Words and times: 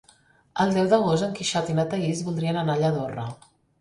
El 0.63 0.71
deu 0.77 0.87
d'agost 0.93 1.27
en 1.27 1.35
Quixot 1.39 1.69
i 1.73 1.75
na 1.81 1.85
Thaís 1.93 2.25
voldrien 2.31 2.59
anar 2.63 2.79
a 2.79 2.85
Lladorre. 2.85 3.29